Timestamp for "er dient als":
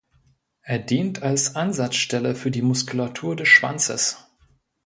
0.63-1.55